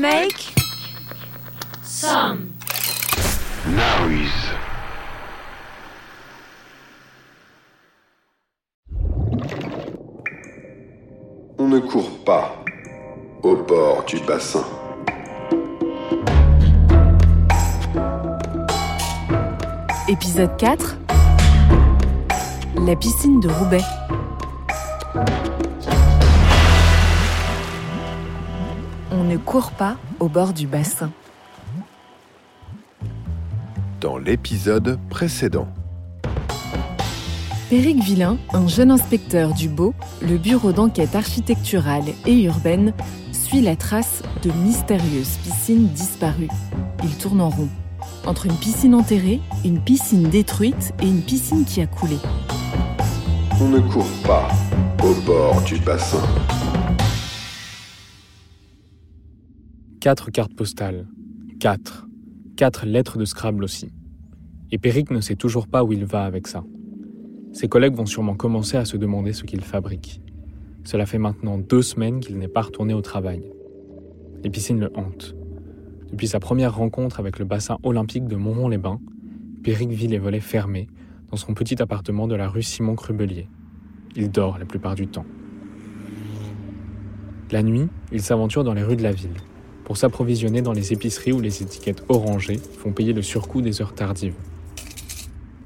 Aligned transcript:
Make 0.00 0.54
Some. 1.82 2.52
Noise. 3.68 4.30
On 11.58 11.68
ne 11.68 11.78
court 11.78 12.24
pas 12.24 12.64
au 13.42 13.56
bord 13.56 14.04
du 14.04 14.18
bassin. 14.20 14.64
Épisode 20.08 20.56
4 20.56 20.96
La 22.84 22.96
piscine 22.96 23.38
de 23.40 23.48
Roubaix. 23.48 23.84
On 29.24 29.26
ne 29.26 29.38
court 29.38 29.70
pas 29.70 29.96
au 30.20 30.28
bord 30.28 30.52
du 30.52 30.66
bassin. 30.66 31.10
Dans 34.02 34.18
l'épisode 34.18 34.98
précédent. 35.08 35.66
Péric 37.70 38.02
Villain, 38.02 38.36
un 38.52 38.68
jeune 38.68 38.90
inspecteur 38.90 39.54
du 39.54 39.70
Beau, 39.70 39.94
le 40.20 40.36
bureau 40.36 40.72
d'enquête 40.72 41.14
architecturale 41.14 42.04
et 42.26 42.42
urbaine, 42.42 42.92
suit 43.32 43.62
la 43.62 43.76
trace 43.76 44.22
de 44.42 44.50
mystérieuses 44.62 45.38
piscines 45.42 45.88
disparues. 45.88 46.50
Il 47.02 47.16
tourne 47.16 47.40
en 47.40 47.48
rond. 47.48 47.70
Entre 48.26 48.44
une 48.44 48.56
piscine 48.56 48.94
enterrée, 48.94 49.40
une 49.64 49.80
piscine 49.80 50.28
détruite 50.28 50.92
et 51.00 51.06
une 51.06 51.22
piscine 51.22 51.64
qui 51.64 51.80
a 51.80 51.86
coulé. 51.86 52.18
On 53.58 53.68
ne 53.68 53.80
court 53.80 54.04
pas 54.22 54.48
au 55.02 55.14
bord 55.24 55.62
du 55.62 55.78
bassin. 55.78 56.20
Quatre 60.04 60.30
cartes 60.30 60.52
postales. 60.54 61.06
Quatre. 61.60 62.06
Quatre 62.58 62.84
lettres 62.84 63.16
de 63.16 63.24
Scrabble 63.24 63.64
aussi. 63.64 63.90
Et 64.70 64.76
Péric 64.76 65.10
ne 65.10 65.22
sait 65.22 65.34
toujours 65.34 65.66
pas 65.66 65.82
où 65.82 65.94
il 65.94 66.04
va 66.04 66.26
avec 66.26 66.46
ça. 66.46 66.62
Ses 67.54 67.68
collègues 67.68 67.94
vont 67.94 68.04
sûrement 68.04 68.34
commencer 68.34 68.76
à 68.76 68.84
se 68.84 68.98
demander 68.98 69.32
ce 69.32 69.44
qu'il 69.44 69.62
fabrique. 69.62 70.20
Cela 70.84 71.06
fait 71.06 71.16
maintenant 71.16 71.56
deux 71.56 71.80
semaines 71.80 72.20
qu'il 72.20 72.36
n'est 72.36 72.48
pas 72.48 72.60
retourné 72.60 72.92
au 72.92 73.00
travail. 73.00 73.50
Les 74.42 74.50
piscines 74.50 74.78
le 74.78 74.90
hantent. 74.94 75.34
Depuis 76.10 76.28
sa 76.28 76.38
première 76.38 76.76
rencontre 76.76 77.18
avec 77.18 77.38
le 77.38 77.46
bassin 77.46 77.78
olympique 77.82 78.28
de 78.28 78.36
Montrond-les-Bains, 78.36 79.00
Péric 79.62 79.88
vit 79.88 80.08
les 80.08 80.18
volets 80.18 80.40
fermés 80.40 80.86
dans 81.30 81.38
son 81.38 81.54
petit 81.54 81.80
appartement 81.80 82.28
de 82.28 82.34
la 82.34 82.50
rue 82.50 82.62
Simon 82.62 82.94
Crubelier. 82.94 83.48
Il 84.16 84.30
dort 84.30 84.58
la 84.58 84.66
plupart 84.66 84.96
du 84.96 85.06
temps. 85.06 85.24
La 87.50 87.62
nuit, 87.62 87.88
il 88.12 88.20
s'aventure 88.20 88.64
dans 88.64 88.74
les 88.74 88.82
rues 88.82 88.96
de 88.96 89.02
la 89.02 89.12
ville 89.12 89.32
pour 89.84 89.96
s'approvisionner 89.96 90.62
dans 90.62 90.72
les 90.72 90.92
épiceries 90.92 91.32
où 91.32 91.40
les 91.40 91.62
étiquettes 91.62 92.04
orangées 92.08 92.58
font 92.78 92.92
payer 92.92 93.12
le 93.12 93.22
surcoût 93.22 93.60
des 93.60 93.82
heures 93.82 93.94
tardives. 93.94 94.34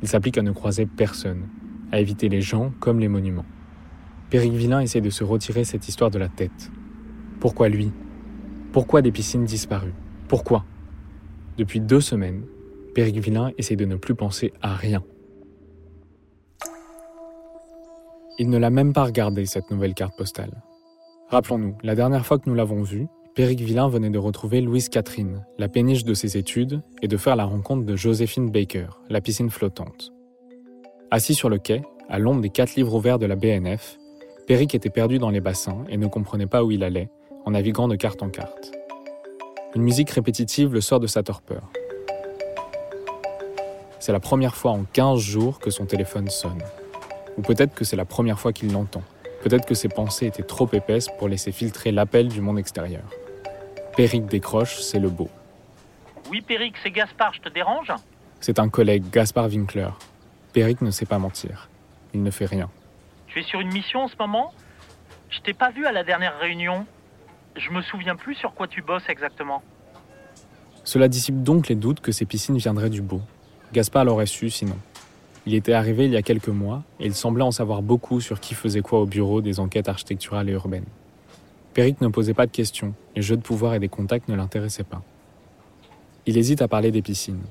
Il 0.02 0.08
s'applique 0.08 0.38
à 0.38 0.42
ne 0.42 0.52
croiser 0.52 0.86
personne, 0.86 1.48
à 1.92 2.00
éviter 2.00 2.28
les 2.28 2.40
gens 2.40 2.72
comme 2.80 3.00
les 3.00 3.08
monuments. 3.08 3.46
Péric 4.30 4.52
Villain 4.52 4.80
essaie 4.80 5.00
de 5.00 5.10
se 5.10 5.24
retirer 5.24 5.64
cette 5.64 5.88
histoire 5.88 6.10
de 6.10 6.18
la 6.18 6.28
tête. 6.28 6.70
Pourquoi 7.40 7.68
lui? 7.68 7.90
Pourquoi 8.72 9.00
des 9.00 9.12
piscines 9.12 9.44
disparues? 9.44 9.94
Pourquoi? 10.28 10.64
Depuis 11.56 11.80
deux 11.80 12.00
semaines, 12.00 12.44
Péric 12.94 13.18
Villain 13.18 13.52
essaie 13.56 13.76
de 13.76 13.84
ne 13.84 13.96
plus 13.96 14.14
penser 14.14 14.52
à 14.60 14.74
rien. 14.74 15.02
Il 18.38 18.50
ne 18.50 18.58
l'a 18.58 18.70
même 18.70 18.92
pas 18.92 19.04
regardé, 19.04 19.46
cette 19.46 19.70
nouvelle 19.70 19.94
carte 19.94 20.16
postale. 20.16 20.62
Rappelons-nous, 21.28 21.76
la 21.82 21.94
dernière 21.94 22.24
fois 22.24 22.38
que 22.38 22.48
nous 22.48 22.54
l'avons 22.54 22.82
vue, 22.82 23.08
Péric 23.38 23.60
Villain 23.60 23.88
venait 23.88 24.10
de 24.10 24.18
retrouver 24.18 24.60
Louise 24.60 24.88
Catherine, 24.88 25.46
la 25.58 25.68
péniche 25.68 26.04
de 26.04 26.12
ses 26.12 26.36
études, 26.36 26.82
et 27.02 27.06
de 27.06 27.16
faire 27.16 27.36
la 27.36 27.44
rencontre 27.44 27.86
de 27.86 27.94
Joséphine 27.94 28.50
Baker, 28.50 28.88
la 29.10 29.20
piscine 29.20 29.48
flottante. 29.48 30.12
Assis 31.12 31.36
sur 31.36 31.48
le 31.48 31.58
quai, 31.58 31.82
à 32.08 32.18
l'ombre 32.18 32.40
des 32.40 32.50
quatre 32.50 32.74
livres 32.74 32.96
ouverts 32.96 33.20
de 33.20 33.26
la 33.26 33.36
BNF, 33.36 33.96
Péric 34.48 34.74
était 34.74 34.90
perdu 34.90 35.20
dans 35.20 35.30
les 35.30 35.40
bassins 35.40 35.84
et 35.88 35.96
ne 35.96 36.08
comprenait 36.08 36.48
pas 36.48 36.64
où 36.64 36.72
il 36.72 36.82
allait, 36.82 37.10
en 37.44 37.52
naviguant 37.52 37.86
de 37.86 37.94
carte 37.94 38.24
en 38.24 38.28
carte. 38.28 38.72
Une 39.76 39.82
musique 39.82 40.10
répétitive 40.10 40.74
le 40.74 40.80
sort 40.80 40.98
de 40.98 41.06
sa 41.06 41.22
torpeur. 41.22 41.62
C'est 44.00 44.10
la 44.10 44.18
première 44.18 44.56
fois 44.56 44.72
en 44.72 44.82
15 44.82 45.20
jours 45.20 45.60
que 45.60 45.70
son 45.70 45.86
téléphone 45.86 46.28
sonne. 46.28 46.64
Ou 47.36 47.42
peut-être 47.42 47.76
que 47.76 47.84
c'est 47.84 47.94
la 47.94 48.04
première 48.04 48.40
fois 48.40 48.52
qu'il 48.52 48.72
l'entend. 48.72 49.04
Peut-être 49.44 49.64
que 49.64 49.76
ses 49.76 49.88
pensées 49.88 50.26
étaient 50.26 50.42
trop 50.42 50.68
épaisses 50.72 51.06
pour 51.20 51.28
laisser 51.28 51.52
filtrer 51.52 51.92
l'appel 51.92 52.26
du 52.26 52.40
monde 52.40 52.58
extérieur. 52.58 53.04
Péric 53.98 54.26
décroche, 54.26 54.78
c'est 54.78 55.00
le 55.00 55.08
beau. 55.08 55.28
Oui, 56.30 56.40
Péric, 56.40 56.76
c'est 56.84 56.92
Gaspard, 56.92 57.34
je 57.34 57.40
te 57.40 57.48
dérange? 57.48 57.92
C'est 58.38 58.60
un 58.60 58.68
collègue, 58.68 59.02
Gaspard 59.10 59.48
Winkler. 59.48 59.88
Péric 60.52 60.82
ne 60.82 60.92
sait 60.92 61.04
pas 61.04 61.18
mentir. 61.18 61.68
Il 62.14 62.22
ne 62.22 62.30
fait 62.30 62.46
rien. 62.46 62.70
Tu 63.26 63.40
es 63.40 63.42
sur 63.42 63.58
une 63.58 63.72
mission 63.72 64.02
en 64.02 64.06
ce 64.06 64.14
moment? 64.16 64.54
Je 65.30 65.40
t'ai 65.40 65.52
pas 65.52 65.70
vu 65.72 65.84
à 65.84 65.90
la 65.90 66.04
dernière 66.04 66.38
réunion. 66.38 66.86
Je 67.56 67.72
me 67.72 67.82
souviens 67.82 68.14
plus 68.14 68.36
sur 68.36 68.54
quoi 68.54 68.68
tu 68.68 68.82
bosses 68.82 69.08
exactement. 69.08 69.64
Cela 70.84 71.08
dissipe 71.08 71.42
donc 71.42 71.66
les 71.66 71.74
doutes 71.74 71.98
que 71.98 72.12
ces 72.12 72.24
piscines 72.24 72.56
viendraient 72.56 72.90
du 72.90 73.02
beau. 73.02 73.20
Gaspard 73.72 74.04
l'aurait 74.04 74.26
su 74.26 74.48
sinon. 74.48 74.76
Il 75.44 75.54
était 75.54 75.72
arrivé 75.72 76.04
il 76.04 76.12
y 76.12 76.16
a 76.16 76.22
quelques 76.22 76.46
mois 76.46 76.84
et 77.00 77.06
il 77.06 77.16
semblait 77.16 77.42
en 77.42 77.50
savoir 77.50 77.82
beaucoup 77.82 78.20
sur 78.20 78.38
qui 78.38 78.54
faisait 78.54 78.80
quoi 78.80 79.00
au 79.00 79.06
bureau 79.06 79.40
des 79.40 79.58
enquêtes 79.58 79.88
architecturales 79.88 80.48
et 80.48 80.52
urbaines. 80.52 80.86
Péric 81.78 82.00
ne 82.00 82.08
posait 82.08 82.34
pas 82.34 82.46
de 82.46 82.50
questions, 82.50 82.92
les 83.14 83.22
jeux 83.22 83.36
de 83.36 83.40
pouvoir 83.40 83.72
et 83.72 83.78
des 83.78 83.88
contacts 83.88 84.26
ne 84.26 84.34
l'intéressaient 84.34 84.82
pas. 84.82 85.00
Il 86.26 86.36
hésite 86.36 86.60
à 86.60 86.66
parler 86.66 86.90
des 86.90 87.02
piscines. 87.02 87.44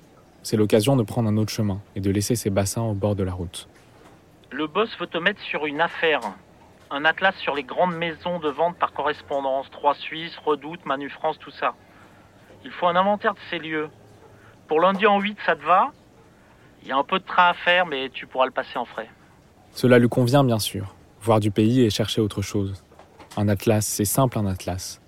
C'est 0.43 0.57
l'occasion 0.57 0.97
de 0.97 1.03
prendre 1.03 1.29
un 1.29 1.37
autre 1.37 1.53
chemin 1.53 1.79
et 1.95 2.01
de 2.01 2.11
laisser 2.11 2.35
ses 2.35 2.49
bassins 2.49 2.81
au 2.81 2.93
bord 2.93 3.15
de 3.15 3.23
la 3.23 3.31
route. 3.31 3.69
Le 4.51 4.67
boss 4.67 4.89
veut 4.99 5.07
te 5.07 5.17
mettre 5.17 5.39
sur 5.43 5.65
une 5.65 5.79
affaire. 5.79 6.19
Un 6.91 7.05
atlas 7.05 7.37
sur 7.37 7.55
les 7.55 7.63
grandes 7.63 7.95
maisons 7.95 8.39
de 8.39 8.49
vente 8.49 8.75
par 8.75 8.91
correspondance. 8.91 9.71
Trois 9.71 9.95
Suisses, 9.95 10.35
Redoute, 10.43 10.85
Manu 10.85 11.09
France, 11.09 11.39
tout 11.39 11.51
ça. 11.51 11.73
Il 12.65 12.71
faut 12.71 12.87
un 12.87 12.97
inventaire 12.97 13.33
de 13.33 13.39
ces 13.49 13.59
lieux. 13.59 13.87
Pour 14.67 14.81
lundi 14.81 15.07
en 15.07 15.21
8, 15.21 15.37
ça 15.45 15.55
te 15.55 15.63
va? 15.63 15.93
Il 16.81 16.89
y 16.89 16.91
a 16.91 16.97
un 16.97 17.03
peu 17.05 17.19
de 17.19 17.25
train 17.25 17.51
à 17.51 17.53
faire, 17.53 17.85
mais 17.85 18.09
tu 18.09 18.27
pourras 18.27 18.45
le 18.45 18.51
passer 18.51 18.77
en 18.77 18.83
frais. 18.83 19.07
Cela 19.71 19.97
lui 19.97 20.09
convient 20.09 20.43
bien 20.43 20.59
sûr. 20.59 20.95
Voir 21.21 21.39
du 21.39 21.49
pays 21.49 21.83
et 21.83 21.89
chercher 21.89 22.19
autre 22.19 22.41
chose. 22.41 22.83
Un 23.39 23.49
atlas, 23.49 23.85
c'est 23.85 24.03
simple 24.03 24.39
un 24.39 24.47
atlas. 24.47 24.99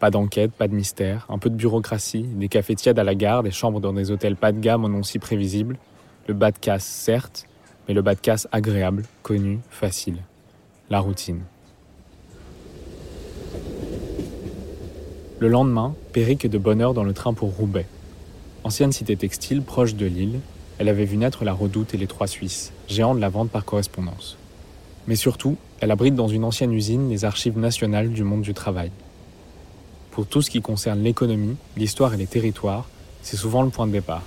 Pas 0.00 0.10
d'enquête, 0.10 0.50
pas 0.50 0.66
de 0.66 0.74
mystère, 0.74 1.24
un 1.28 1.38
peu 1.38 1.48
de 1.48 1.54
bureaucratie, 1.54 2.24
des 2.24 2.48
cafés 2.48 2.74
tièdes 2.74 2.98
à 2.98 3.04
la 3.04 3.14
gare, 3.14 3.44
des 3.44 3.52
chambres 3.52 3.80
dans 3.80 3.92
des 3.92 4.10
hôtels 4.10 4.34
pas 4.34 4.50
de 4.50 4.58
gamme 4.58 4.84
au 4.84 4.88
nom 4.88 5.04
si 5.04 5.20
prévisible. 5.20 5.78
Le 6.26 6.34
bas 6.34 6.50
de 6.50 6.58
casse, 6.58 6.84
certes, 6.84 7.46
mais 7.86 7.94
le 7.94 8.02
bas 8.02 8.16
de 8.16 8.20
casse 8.20 8.48
agréable, 8.50 9.04
connu, 9.22 9.60
facile. 9.70 10.16
La 10.90 10.98
routine. 10.98 11.42
Le 15.38 15.48
lendemain, 15.48 15.94
Péric 16.12 16.44
est 16.44 16.48
de 16.48 16.58
bonne 16.58 16.80
heure 16.80 16.92
dans 16.92 17.04
le 17.04 17.12
train 17.12 17.34
pour 17.34 17.54
Roubaix. 17.54 17.86
Ancienne 18.64 18.90
cité 18.90 19.16
textile 19.16 19.62
proche 19.62 19.94
de 19.94 20.06
Lille, 20.06 20.40
elle 20.78 20.88
avait 20.88 21.04
vu 21.04 21.18
naître 21.18 21.44
la 21.44 21.52
Redoute 21.52 21.94
et 21.94 21.98
les 21.98 22.08
Trois 22.08 22.26
Suisses, 22.26 22.72
géants 22.88 23.14
de 23.14 23.20
la 23.20 23.28
vente 23.28 23.50
par 23.50 23.64
correspondance. 23.64 24.36
Mais 25.06 25.16
surtout, 25.16 25.56
elle 25.80 25.90
abrite 25.90 26.14
dans 26.14 26.28
une 26.28 26.44
ancienne 26.44 26.72
usine 26.72 27.08
les 27.08 27.24
archives 27.24 27.58
nationales 27.58 28.10
du 28.10 28.24
monde 28.24 28.42
du 28.42 28.54
travail. 28.54 28.90
Pour 30.10 30.26
tout 30.26 30.42
ce 30.42 30.50
qui 30.50 30.62
concerne 30.62 31.02
l'économie, 31.02 31.56
l'histoire 31.76 32.14
et 32.14 32.16
les 32.16 32.26
territoires, 32.26 32.88
c'est 33.22 33.36
souvent 33.36 33.62
le 33.62 33.70
point 33.70 33.86
de 33.86 33.92
départ. 33.92 34.22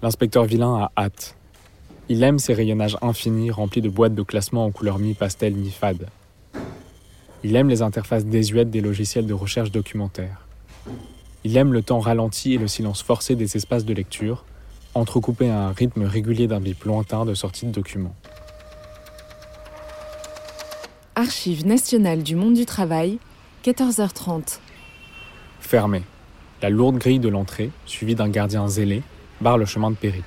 L'inspecteur 0.00 0.44
Villain 0.44 0.76
a 0.76 0.92
hâte. 0.96 1.34
Il 2.08 2.22
aime 2.22 2.38
ces 2.38 2.54
rayonnages 2.54 2.96
infinis 3.02 3.50
remplis 3.50 3.82
de 3.82 3.88
boîtes 3.88 4.14
de 4.14 4.22
classement 4.22 4.64
en 4.64 4.70
couleurs 4.70 4.98
mi-pastel, 4.98 5.54
mi-fade. 5.54 6.06
Il 7.42 7.56
aime 7.56 7.68
les 7.68 7.82
interfaces 7.82 8.24
désuètes 8.24 8.70
des 8.70 8.80
logiciels 8.80 9.26
de 9.26 9.34
recherche 9.34 9.70
documentaire. 9.70 10.46
Il 11.44 11.56
aime 11.56 11.72
le 11.72 11.82
temps 11.82 12.00
ralenti 12.00 12.54
et 12.54 12.58
le 12.58 12.68
silence 12.68 13.02
forcé 13.02 13.34
des 13.34 13.56
espaces 13.56 13.84
de 13.84 13.94
lecture, 13.94 14.44
entrecoupés 14.94 15.50
à 15.50 15.68
un 15.68 15.72
rythme 15.72 16.04
régulier 16.04 16.46
d'un 16.46 16.60
bip 16.60 16.84
lointain 16.84 17.24
de 17.24 17.34
sortie 17.34 17.66
de 17.66 17.72
documents. 17.72 18.14
Archives 21.14 21.66
nationales 21.66 22.22
du 22.22 22.36
monde 22.36 22.54
du 22.54 22.64
travail, 22.64 23.18
14h30. 23.64 24.60
Fermé. 25.60 26.02
La 26.62 26.70
lourde 26.70 26.98
grille 26.98 27.18
de 27.18 27.28
l'entrée, 27.28 27.70
suivie 27.86 28.14
d'un 28.14 28.28
gardien 28.28 28.68
zélé, 28.68 29.02
barre 29.40 29.58
le 29.58 29.64
chemin 29.64 29.90
de 29.90 29.96
Péric. 29.96 30.24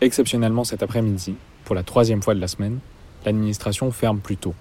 Exceptionnellement 0.00 0.64
cet 0.64 0.82
après-midi, 0.82 1.34
pour 1.64 1.74
la 1.74 1.82
troisième 1.82 2.22
fois 2.22 2.34
de 2.34 2.40
la 2.40 2.48
semaine, 2.48 2.78
l'administration 3.24 3.90
ferme 3.90 4.18
plus 4.20 4.36
tôt. 4.36 4.54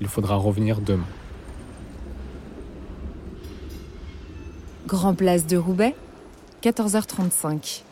Il 0.00 0.08
faudra 0.08 0.36
revenir 0.36 0.80
demain. 0.80 1.06
Grand 4.86 5.14
Place 5.14 5.46
de 5.46 5.56
Roubaix, 5.56 5.94
14h35. 6.62 7.82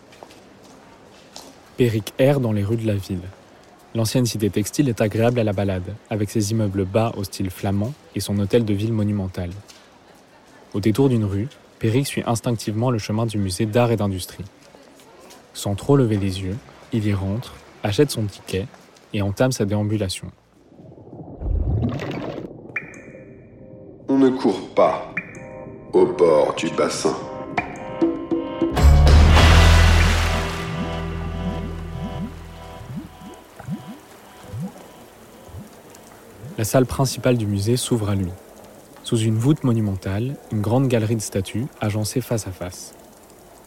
Péric 1.76 2.14
erre 2.18 2.40
dans 2.40 2.52
les 2.52 2.64
rues 2.64 2.78
de 2.78 2.86
la 2.86 2.94
ville. 2.94 3.20
L'ancienne 3.94 4.24
cité 4.24 4.48
textile 4.48 4.88
est 4.88 5.02
agréable 5.02 5.38
à 5.38 5.44
la 5.44 5.52
balade, 5.52 5.94
avec 6.08 6.30
ses 6.30 6.50
immeubles 6.50 6.86
bas 6.86 7.12
au 7.18 7.24
style 7.24 7.50
flamand 7.50 7.92
et 8.14 8.20
son 8.20 8.38
hôtel 8.38 8.64
de 8.64 8.72
ville 8.72 8.94
monumental. 8.94 9.50
Au 10.72 10.80
détour 10.80 11.10
d'une 11.10 11.24
rue, 11.24 11.48
Péric 11.78 12.06
suit 12.06 12.22
instinctivement 12.26 12.90
le 12.90 12.98
chemin 12.98 13.26
du 13.26 13.36
musée 13.36 13.66
d'art 13.66 13.90
et 13.90 13.96
d'industrie. 13.96 14.44
Sans 15.52 15.74
trop 15.74 15.96
lever 15.96 16.16
les 16.16 16.40
yeux, 16.40 16.56
il 16.92 17.06
y 17.06 17.12
rentre, 17.12 17.52
achète 17.82 18.10
son 18.10 18.24
ticket 18.24 18.66
et 19.12 19.20
entame 19.20 19.52
sa 19.52 19.66
déambulation. 19.66 20.30
On 24.08 24.16
ne 24.16 24.30
court 24.30 24.70
pas 24.74 25.14
au 25.92 26.06
bord 26.06 26.54
du 26.56 26.70
bassin. 26.70 27.14
La 36.58 36.64
salle 36.64 36.86
principale 36.86 37.36
du 37.36 37.46
musée 37.46 37.76
s'ouvre 37.76 38.08
à 38.08 38.14
lui. 38.14 38.30
Sous 39.02 39.18
une 39.18 39.36
voûte 39.36 39.62
monumentale, 39.62 40.36
une 40.52 40.62
grande 40.62 40.88
galerie 40.88 41.16
de 41.16 41.20
statues 41.20 41.66
agencées 41.82 42.22
face 42.22 42.46
à 42.46 42.50
face. 42.50 42.94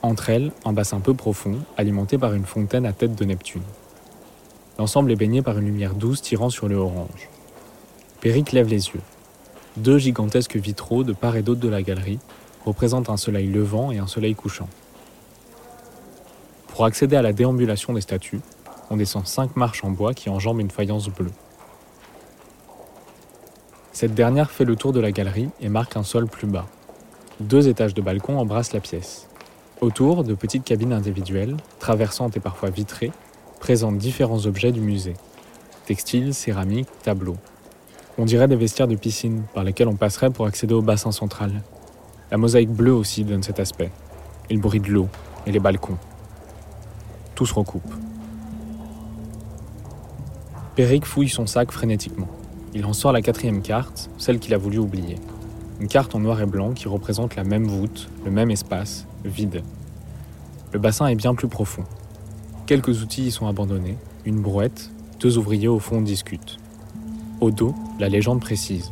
Entre 0.01 0.31
elles, 0.31 0.51
un 0.65 0.73
bassin 0.73 0.99
peu 0.99 1.13
profond, 1.13 1.59
alimenté 1.77 2.17
par 2.17 2.33
une 2.33 2.45
fontaine 2.45 2.87
à 2.87 2.91
tête 2.91 3.13
de 3.13 3.25
Neptune. 3.25 3.61
L'ensemble 4.79 5.11
est 5.11 5.15
baigné 5.15 5.43
par 5.43 5.59
une 5.59 5.65
lumière 5.65 5.93
douce 5.93 6.23
tirant 6.23 6.49
sur 6.49 6.67
le 6.67 6.77
orange. 6.77 7.29
Péric 8.21 8.53
lève 8.53 8.67
les 8.67 8.87
yeux. 8.87 9.01
Deux 9.77 9.99
gigantesques 9.99 10.55
vitraux 10.55 11.03
de 11.03 11.13
part 11.13 11.35
et 11.35 11.43
d'autre 11.43 11.61
de 11.61 11.69
la 11.69 11.83
galerie 11.83 12.19
représentent 12.65 13.11
un 13.11 13.17
soleil 13.17 13.47
levant 13.47 13.91
et 13.91 13.99
un 13.99 14.07
soleil 14.07 14.33
couchant. 14.33 14.67
Pour 16.69 16.85
accéder 16.85 17.17
à 17.17 17.21
la 17.21 17.33
déambulation 17.33 17.93
des 17.93 18.01
statues, 18.01 18.41
on 18.89 18.97
descend 18.97 19.27
cinq 19.27 19.55
marches 19.55 19.83
en 19.83 19.91
bois 19.91 20.15
qui 20.15 20.29
enjambent 20.29 20.61
une 20.61 20.71
faïence 20.71 21.07
bleue. 21.07 21.31
Cette 23.99 24.13
dernière 24.13 24.49
fait 24.49 24.63
le 24.63 24.77
tour 24.77 24.93
de 24.93 25.01
la 25.01 25.11
galerie 25.11 25.49
et 25.59 25.67
marque 25.67 25.97
un 25.97 26.03
sol 26.03 26.25
plus 26.25 26.47
bas. 26.47 26.67
Deux 27.41 27.67
étages 27.67 27.93
de 27.93 28.01
balcon 28.01 28.39
embrassent 28.39 28.71
la 28.71 28.79
pièce. 28.79 29.27
Autour, 29.81 30.23
de 30.23 30.33
petites 30.35 30.63
cabines 30.63 30.93
individuelles, 30.93 31.57
traversantes 31.79 32.37
et 32.37 32.39
parfois 32.39 32.69
vitrées, 32.69 33.11
présentent 33.59 33.97
différents 33.97 34.45
objets 34.45 34.71
du 34.71 34.79
musée. 34.79 35.15
Textiles, 35.85 36.33
céramiques, 36.33 36.87
tableaux. 37.03 37.35
On 38.17 38.23
dirait 38.23 38.47
des 38.47 38.55
vestiaires 38.55 38.87
de 38.87 38.95
piscine 38.95 39.43
par 39.53 39.65
lesquels 39.65 39.89
on 39.89 39.97
passerait 39.97 40.29
pour 40.29 40.45
accéder 40.45 40.73
au 40.73 40.81
bassin 40.81 41.11
central. 41.11 41.61
La 42.31 42.37
mosaïque 42.37 42.71
bleue 42.71 42.93
aussi 42.93 43.25
donne 43.25 43.43
cet 43.43 43.59
aspect. 43.59 43.91
Et 44.49 44.53
le 44.53 44.61
bruit 44.61 44.79
de 44.79 44.87
l'eau, 44.87 45.09
et 45.45 45.51
les 45.51 45.59
balcons. 45.59 45.97
Tout 47.35 47.45
se 47.45 47.53
recoupe. 47.53 47.93
Péric 50.77 51.03
fouille 51.03 51.27
son 51.27 51.47
sac 51.47 51.73
frénétiquement. 51.73 52.29
Il 52.75 52.85
en 52.85 52.93
sort 52.93 53.11
la 53.11 53.21
quatrième 53.21 53.63
carte, 53.63 54.11
celle 54.19 54.37
qu'il 54.37 54.53
a 54.53 54.57
voulu 54.59 54.77
oublier. 54.77 55.15
Une 55.79 55.87
carte 55.87 56.13
en 56.13 56.19
noir 56.19 56.39
et 56.39 56.45
blanc 56.45 56.73
qui 56.73 56.87
représente 56.87 57.35
la 57.35 57.43
même 57.43 57.65
voûte, 57.65 58.09
le 58.25 58.31
même 58.31 58.51
espace, 58.51 59.07
vide. 59.25 59.63
Le 60.71 60.77
bassin 60.77 61.07
est 61.07 61.15
bien 61.15 61.33
plus 61.33 61.47
profond. 61.47 61.83
Quelques 62.67 63.01
outils 63.01 63.27
y 63.27 63.31
sont 63.31 63.47
abandonnés, 63.47 63.97
une 64.25 64.39
brouette, 64.39 64.91
deux 65.19 65.39
ouvriers 65.39 65.67
au 65.67 65.79
fond 65.79 66.01
discutent. 66.01 66.59
Au 67.41 67.49
dos, 67.49 67.73
la 67.99 68.07
légende 68.07 68.41
précise. 68.41 68.91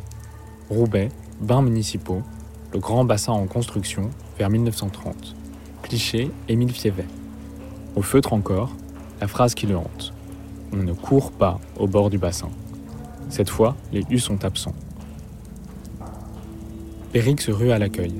Roubaix, 0.69 1.09
bains 1.39 1.61
municipaux, 1.61 2.23
le 2.73 2.79
grand 2.79 3.05
bassin 3.05 3.33
en 3.33 3.45
construction 3.45 4.09
vers 4.39 4.49
1930. 4.49 5.35
Cliché, 5.83 6.31
Émile 6.49 6.71
Fievet. 6.71 7.05
Au 7.95 8.01
feutre 8.01 8.33
encore, 8.33 8.71
la 9.21 9.27
phrase 9.27 9.53
qui 9.53 9.67
le 9.67 9.77
hante. 9.77 10.13
On 10.73 10.77
ne 10.77 10.93
court 10.93 11.31
pas 11.31 11.59
au 11.77 11.87
bord 11.87 12.09
du 12.09 12.17
bassin. 12.17 12.49
Cette 13.29 13.49
fois, 13.49 13.75
les 13.91 14.03
U 14.09 14.19
sont 14.19 14.45
absents. 14.45 14.75
Péric 17.11 17.41
se 17.41 17.51
rue 17.51 17.71
à 17.71 17.79
l'accueil. 17.79 18.13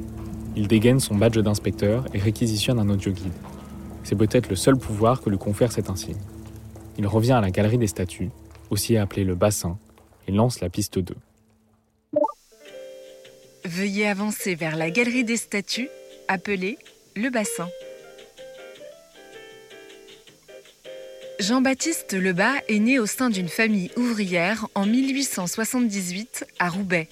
Il 0.56 0.68
dégaine 0.68 1.00
son 1.00 1.16
badge 1.16 1.38
d'inspecteur 1.38 2.06
et 2.14 2.20
réquisitionne 2.20 2.80
un 2.80 2.90
audioguide. 2.90 3.32
C'est 4.04 4.16
peut-être 4.16 4.50
le 4.50 4.56
seul 4.56 4.78
pouvoir 4.78 5.22
que 5.22 5.30
lui 5.30 5.38
confère 5.38 5.72
cet 5.72 5.90
insigne. 5.90 6.18
Il 6.98 7.06
revient 7.06 7.34
à 7.34 7.42
la 7.42 7.52
galerie 7.52 7.78
des 7.78 7.88
statues, 7.88 8.30
aussi 8.70 8.98
appelée 8.98 9.24
le 9.24 9.36
bassin, 9.36 9.78
et 10.28 10.32
lance 10.32 10.62
la 10.62 10.70
piste 10.70 11.00
2. 11.00 11.16
Veuillez 13.66 14.08
avancer 14.08 14.56
vers 14.56 14.76
la 14.76 14.90
galerie 14.90 15.26
des 15.26 15.38
statues, 15.38 15.90
appelée 16.28 16.78
le 17.16 17.30
bassin. 17.30 17.68
Jean-Baptiste 21.40 22.14
Lebas 22.14 22.56
est 22.68 22.80
né 22.80 22.98
au 22.98 23.06
sein 23.06 23.30
d'une 23.30 23.48
famille 23.48 23.92
ouvrière 23.96 24.68
en 24.74 24.88
1878 24.88 26.46
à 26.58 26.68
Roubaix. 26.68 27.08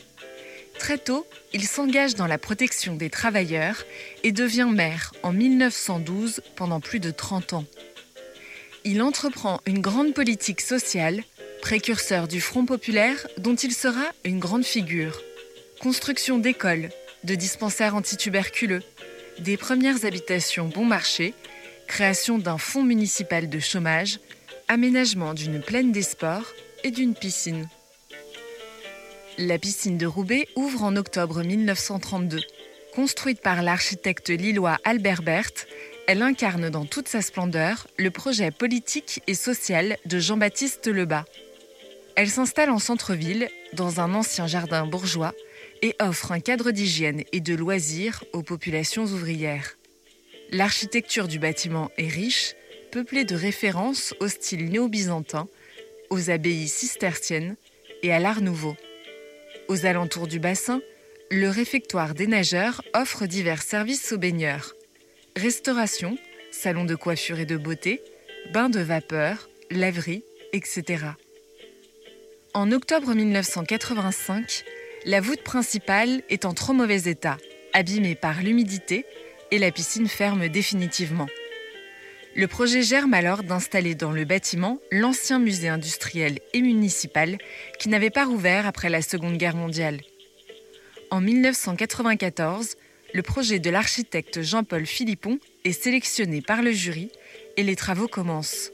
Très 0.80 0.98
tôt, 0.98 1.28
il 1.54 1.64
s'engage 1.64 2.16
dans 2.16 2.26
la 2.26 2.40
protection 2.40 2.96
des 2.96 3.12
travailleurs 3.12 3.84
et 4.24 4.32
devient 4.32 4.70
maire 4.72 5.14
en 5.22 5.32
1912 5.32 6.42
pendant 6.56 6.80
plus 6.80 7.00
de 7.00 7.12
30 7.12 7.54
ans. 7.54 7.66
Il 8.84 9.04
entreprend 9.04 9.62
une 9.68 9.80
grande 9.80 10.16
politique 10.16 10.62
sociale, 10.62 11.24
précurseur 11.62 12.28
du 12.28 12.42
Front 12.42 12.66
populaire 12.66 13.28
dont 13.38 13.56
il 13.56 13.74
sera 13.74 14.06
une 14.24 14.40
grande 14.40 14.66
figure. 14.66 15.22
Construction 15.82 16.40
d'écoles, 16.40 16.90
de 17.26 17.36
dispensaires 17.36 17.96
antituberculeux, 17.96 18.82
des 19.38 19.58
premières 19.58 20.04
habitations 20.04 20.68
bon 20.68 20.86
marché 20.86 21.36
création 21.88 22.38
d'un 22.38 22.58
fonds 22.58 22.84
municipal 22.84 23.50
de 23.50 23.60
chômage, 23.60 24.20
aménagement 24.68 25.34
d'une 25.34 25.62
plaine 25.62 25.92
des 25.92 26.02
sports 26.02 26.52
et 26.84 26.92
d'une 26.92 27.16
piscine. 27.16 27.68
La 29.38 29.58
piscine 29.58 29.98
de 29.98 30.06
Roubaix 30.06 30.48
ouvre 30.56 30.84
en 30.84 30.96
octobre 30.96 31.44
1932. 31.44 32.42
Construite 32.96 33.42
par 33.42 33.62
l'architecte 33.62 34.30
lillois 34.30 34.78
Albert 34.86 35.22
Berthe, 35.22 35.68
elle 36.08 36.22
incarne 36.22 36.70
dans 36.70 36.86
toute 36.86 37.08
sa 37.08 37.22
splendeur 37.22 37.88
le 37.98 38.12
projet 38.12 38.52
politique 38.52 39.22
et 39.28 39.34
social 39.34 39.98
de 40.06 40.20
Jean-Baptiste 40.20 40.88
Lebas. 40.88 41.26
Elle 42.16 42.30
s'installe 42.30 42.70
en 42.70 42.80
centre-ville, 42.80 43.50
dans 43.74 44.00
un 44.00 44.14
ancien 44.14 44.48
jardin 44.48 44.86
bourgeois, 44.86 45.34
et 45.82 45.96
offre 46.00 46.32
un 46.32 46.40
cadre 46.40 46.72
d'hygiène 46.72 47.24
et 47.34 47.42
de 47.42 47.56
loisirs 47.56 48.24
aux 48.32 48.44
populations 48.44 49.04
ouvrières. 49.04 49.76
L'architecture 50.52 51.28
du 51.28 51.40
bâtiment 51.40 51.92
est 51.98 52.08
riche, 52.08 52.56
peuplée 52.92 53.26
de 53.26 53.36
références 53.36 54.14
au 54.20 54.28
style 54.28 54.70
néo-byzantin, 54.70 55.48
aux 56.10 56.30
abbayes 56.30 56.68
cisterciennes 56.68 57.56
et 58.04 58.14
à 58.14 58.20
l'art 58.20 58.42
nouveau. 58.42 58.76
Aux 59.68 59.86
alentours 59.86 60.28
du 60.28 60.40
bassin, 60.40 60.82
le 61.32 61.50
réfectoire 61.50 62.14
des 62.14 62.28
nageurs 62.28 62.84
offre 62.94 63.26
divers 63.26 63.64
services 63.64 64.12
aux 64.12 64.18
baigneurs. 64.18 64.76
Restauration, 65.36 66.18
salon 66.52 66.86
de 66.86 66.96
coiffure 66.96 67.40
et 67.40 67.46
de 67.46 67.58
beauté, 67.58 68.02
bains 68.54 68.70
de 68.70 68.80
vapeur, 68.80 69.50
laverie, 69.72 70.24
etc. 70.54 71.06
En 72.54 72.72
octobre 72.72 73.14
1985, 73.14 74.64
la 75.06 75.20
voûte 75.20 75.44
principale 75.44 76.22
est 76.30 76.46
en 76.46 76.54
trop 76.54 76.74
mauvais 76.74 77.10
état, 77.10 77.38
abîmée 77.74 78.16
par 78.16 78.42
l'humidité 78.42 79.06
et 79.52 79.58
la 79.58 79.72
piscine 79.72 80.08
ferme 80.08 80.48
définitivement. 80.50 81.28
Le 82.36 82.48
projet 82.48 82.82
germe 82.82 83.14
alors 83.14 83.44
d'installer 83.44 83.96
dans 83.96 84.12
le 84.12 84.26
bâtiment 84.26 84.80
l'ancien 84.92 85.40
musée 85.40 85.70
industriel 85.70 86.40
et 86.54 86.62
municipal 86.62 87.38
qui 87.80 87.88
n'avait 87.88 88.10
pas 88.10 88.26
rouvert 88.26 88.68
après 88.68 88.90
la 88.90 89.02
Seconde 89.02 89.38
Guerre 89.38 89.56
mondiale. 89.56 90.02
En 91.12 91.22
1994, 91.22 92.76
le 93.14 93.22
projet 93.22 93.60
de 93.60 93.70
l'architecte 93.70 94.42
Jean-Paul 94.42 94.86
Philippon 94.86 95.40
est 95.64 95.72
sélectionné 95.72 96.42
par 96.42 96.62
le 96.62 96.74
jury 96.74 97.10
et 97.56 97.64
les 97.64 97.78
travaux 97.78 98.10
commencent. 98.10 98.72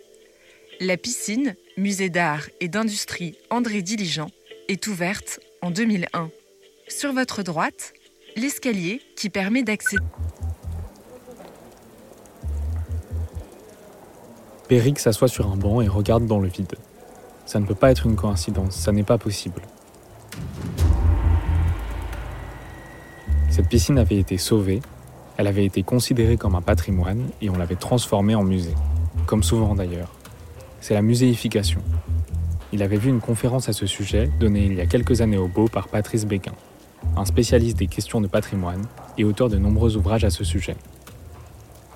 La 0.80 0.98
piscine, 0.98 1.56
musée 1.78 2.10
d'art 2.10 2.50
et 2.60 2.68
d'industrie 2.68 3.36
André 3.52 3.84
Diligent, 3.84 4.32
est 4.68 4.88
ouverte 4.88 5.40
en 5.62 5.70
2001. 5.70 6.32
Sur 6.88 7.14
votre 7.14 7.44
droite, 7.44 7.94
l'escalier 8.36 9.02
qui 9.16 9.30
permet 9.30 9.62
d'accéder. 9.62 10.04
Péric 14.72 15.00
s'assoit 15.00 15.28
sur 15.28 15.52
un 15.52 15.58
banc 15.58 15.82
et 15.82 15.90
regarde 15.90 16.26
dans 16.28 16.40
le 16.40 16.48
vide. 16.48 16.76
Ça 17.46 17.60
ne 17.60 17.66
peut 17.66 17.76
pas 17.76 17.92
être 17.92 18.06
une 18.06 18.16
coïncidence, 18.16 18.74
ça 18.74 18.94
n'est 18.94 19.04
pas 19.04 19.18
possible. 19.18 19.62
Cette 23.50 23.68
piscine 23.68 23.98
avait 23.98 24.16
été 24.16 24.38
sauvée, 24.38 24.80
elle 25.36 25.48
avait 25.48 25.66
été 25.66 25.84
considérée 25.84 26.38
comme 26.38 26.56
un 26.56 26.62
patrimoine 26.62 27.28
et 27.42 27.50
on 27.50 27.58
l'avait 27.58 27.76
transformée 27.76 28.34
en 28.34 28.44
musée, 28.44 28.74
comme 29.26 29.44
souvent 29.44 29.76
d'ailleurs. 29.76 30.10
C'est 30.80 30.94
la 30.94 31.02
muséification. 31.02 31.82
Il 32.72 32.82
avait 32.82 32.96
vu 32.96 33.10
une 33.10 33.20
conférence 33.20 33.68
à 33.68 33.74
ce 33.74 33.86
sujet 33.86 34.30
donnée 34.40 34.68
il 34.68 34.76
y 34.76 34.80
a 34.80 34.86
quelques 34.86 35.20
années 35.20 35.36
au 35.36 35.50
Beau 35.50 35.68
par 35.68 35.90
Patrice 35.90 36.26
Béguin, 36.26 36.56
un 37.18 37.26
spécialiste 37.26 37.76
des 37.76 37.88
questions 37.88 38.22
de 38.22 38.28
patrimoine 38.28 38.86
et 39.18 39.26
auteur 39.26 39.50
de 39.50 39.58
nombreux 39.58 39.98
ouvrages 39.98 40.24
à 40.24 40.30
ce 40.30 40.46
sujet. 40.46 40.78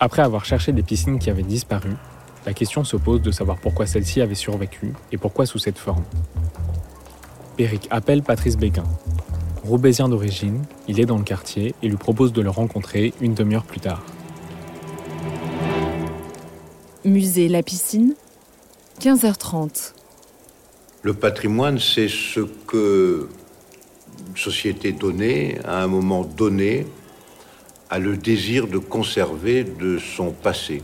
Après 0.02 0.24
avoir 0.24 0.44
cherché 0.44 0.74
des 0.74 0.84
piscines 0.84 1.20
qui 1.20 1.30
avaient 1.30 1.42
disparu, 1.42 1.92
La 2.46 2.54
question 2.54 2.84
se 2.84 2.96
pose 2.96 3.22
de 3.22 3.32
savoir 3.32 3.58
pourquoi 3.58 3.88
celle-ci 3.88 4.22
avait 4.22 4.36
survécu 4.36 4.94
et 5.12 5.18
pourquoi 5.18 5.46
sous 5.46 5.58
cette 5.58 5.80
forme. 5.80 6.04
Péric 7.58 7.88
appelle 7.90 8.22
Patrice 8.22 8.58
Béguin. 8.58 8.84
Roubaisien 9.64 10.10
d'origine, 10.10 10.64
il 10.88 11.00
est 11.00 11.06
dans 11.06 11.18
le 11.18 11.24
quartier 11.24 11.74
et 11.82 11.88
lui 11.88 11.98
propose 11.98 12.34
de 12.34 12.42
le 12.42 12.52
rencontrer 12.52 13.14
une 13.20 13.34
demi-heure 13.34 13.64
plus 13.64 13.80
tard. 13.80 14.04
Musée 17.04 17.48
La 17.48 17.64
Piscine, 17.64 18.14
15h30. 19.02 19.94
Le 21.02 21.14
patrimoine, 21.14 21.80
c'est 21.80 22.08
ce 22.08 22.42
que 22.68 23.28
une 24.30 24.38
société 24.38 24.92
donnée, 24.92 25.58
à 25.66 25.82
un 25.84 25.88
moment 25.88 26.24
donné, 26.24 26.86
a 27.90 28.00
le 28.00 28.18
désir 28.18 28.68
de 28.68 28.78
conserver 28.78 29.64
de 29.64 29.98
son 29.98 30.32
passé. 30.32 30.82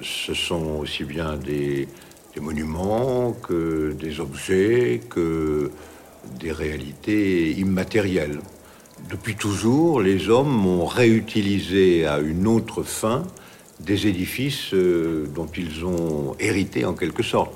Ce 0.00 0.34
sont 0.34 0.78
aussi 0.80 1.04
bien 1.04 1.36
des, 1.36 1.88
monuments 2.40 3.32
que 3.32 3.92
des 3.92 4.18
objets, 4.18 5.00
que 5.08 5.70
des 6.40 6.50
réalités 6.50 7.52
immatérielles. 7.52 8.40
Depuis 9.08 9.36
toujours, 9.36 10.00
les 10.00 10.28
hommes 10.28 10.66
ont 10.66 10.86
réutilisé 10.86 12.06
à 12.06 12.18
une 12.18 12.46
autre 12.46 12.82
fin 12.82 13.22
des 13.80 14.06
édifices 14.06 14.74
euh, 14.74 15.26
dont 15.34 15.48
ils 15.56 15.84
ont 15.84 16.34
hérité 16.40 16.84
en 16.84 16.94
quelque 16.94 17.22
sorte. 17.22 17.52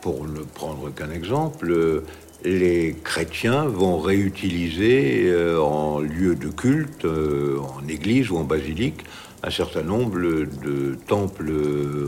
Pour 0.00 0.26
ne 0.26 0.40
prendre 0.40 0.92
qu'un 0.92 1.10
exemple, 1.10 2.02
les 2.44 2.96
chrétiens 3.04 3.64
vont 3.64 3.98
réutiliser 3.98 5.24
euh, 5.26 5.60
en 5.60 6.00
lieu 6.00 6.34
de 6.34 6.48
culte, 6.48 7.04
euh, 7.04 7.58
en 7.58 7.86
église 7.88 8.30
ou 8.30 8.38
en 8.38 8.44
basilique, 8.44 9.04
un 9.42 9.50
certain 9.50 9.82
nombre 9.82 10.18
de 10.18 10.98
temples 11.06 11.52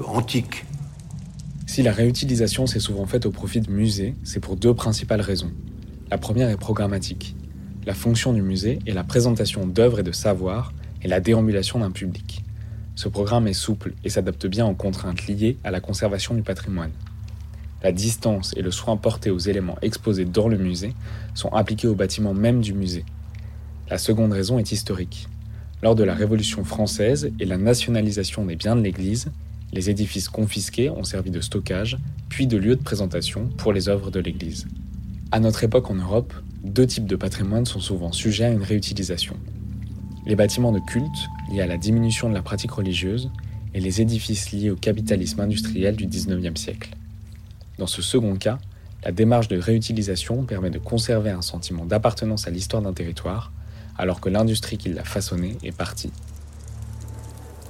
antiques. 0.06 0.64
Si 1.66 1.82
la 1.82 1.92
réutilisation 1.92 2.66
s'est 2.66 2.80
souvent 2.80 3.06
faite 3.06 3.24
au 3.24 3.30
profit 3.30 3.60
de 3.60 3.70
musées, 3.70 4.14
c'est 4.24 4.40
pour 4.40 4.56
deux 4.56 4.74
principales 4.74 5.22
raisons. 5.22 5.50
La 6.10 6.18
première 6.18 6.50
est 6.50 6.58
programmatique. 6.58 7.34
La 7.86 7.94
fonction 7.94 8.32
du 8.32 8.42
musée 8.42 8.78
est 8.86 8.92
la 8.92 9.04
présentation 9.04 9.66
d'œuvres 9.66 10.00
et 10.00 10.02
de 10.02 10.12
savoirs 10.12 10.72
et 11.02 11.08
la 11.08 11.20
déambulation 11.20 11.78
d'un 11.78 11.90
public. 11.90 12.44
Ce 12.94 13.08
programme 13.08 13.48
est 13.48 13.54
souple 13.54 13.94
et 14.04 14.10
s'adapte 14.10 14.46
bien 14.46 14.66
aux 14.66 14.74
contraintes 14.74 15.26
liées 15.26 15.56
à 15.64 15.70
la 15.70 15.80
conservation 15.80 16.34
du 16.34 16.42
patrimoine. 16.42 16.92
La 17.82 17.90
distance 17.90 18.52
et 18.56 18.62
le 18.62 18.70
soin 18.70 18.96
porté 18.96 19.30
aux 19.30 19.38
éléments 19.38 19.78
exposés 19.80 20.26
dans 20.26 20.48
le 20.48 20.58
musée 20.58 20.94
sont 21.34 21.48
appliqués 21.48 21.88
au 21.88 21.94
bâtiment 21.94 22.34
même 22.34 22.60
du 22.60 22.74
musée. 22.74 23.04
La 23.88 23.98
seconde 23.98 24.32
raison 24.32 24.58
est 24.58 24.70
historique. 24.70 25.26
Lors 25.82 25.96
de 25.96 26.04
la 26.04 26.14
Révolution 26.14 26.62
française 26.62 27.32
et 27.40 27.44
la 27.44 27.56
nationalisation 27.58 28.44
des 28.44 28.54
biens 28.54 28.76
de 28.76 28.82
l'Église, 28.82 29.32
les 29.72 29.90
édifices 29.90 30.28
confisqués 30.28 30.88
ont 30.90 31.02
servi 31.02 31.32
de 31.32 31.40
stockage, 31.40 31.98
puis 32.28 32.46
de 32.46 32.56
lieu 32.56 32.76
de 32.76 32.82
présentation 32.82 33.48
pour 33.58 33.72
les 33.72 33.88
œuvres 33.88 34.12
de 34.12 34.20
l'Église. 34.20 34.68
À 35.32 35.40
notre 35.40 35.64
époque 35.64 35.90
en 35.90 35.96
Europe, 35.96 36.32
deux 36.62 36.86
types 36.86 37.06
de 37.06 37.16
patrimoine 37.16 37.66
sont 37.66 37.80
souvent 37.80 38.12
sujets 38.12 38.44
à 38.44 38.50
une 38.50 38.62
réutilisation. 38.62 39.34
Les 40.24 40.36
bâtiments 40.36 40.70
de 40.70 40.78
culte, 40.78 41.28
liés 41.50 41.62
à 41.62 41.66
la 41.66 41.78
diminution 41.78 42.28
de 42.28 42.34
la 42.34 42.42
pratique 42.42 42.70
religieuse, 42.70 43.30
et 43.74 43.80
les 43.80 44.00
édifices 44.00 44.52
liés 44.52 44.70
au 44.70 44.76
capitalisme 44.76 45.40
industriel 45.40 45.96
du 45.96 46.06
XIXe 46.06 46.60
siècle. 46.60 46.90
Dans 47.78 47.88
ce 47.88 48.02
second 48.02 48.36
cas, 48.36 48.58
la 49.04 49.10
démarche 49.10 49.48
de 49.48 49.58
réutilisation 49.58 50.44
permet 50.44 50.70
de 50.70 50.78
conserver 50.78 51.30
un 51.30 51.42
sentiment 51.42 51.84
d'appartenance 51.84 52.46
à 52.46 52.50
l'histoire 52.50 52.82
d'un 52.82 52.92
territoire, 52.92 53.50
alors 53.98 54.20
que 54.20 54.28
l'industrie 54.28 54.78
qui 54.78 54.88
l'a 54.88 55.04
façonné 55.04 55.56
est 55.62 55.72
partie. 55.72 56.12